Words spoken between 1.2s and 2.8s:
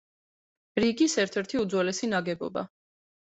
ერთ-ერთი უძველესი ნაგებობა.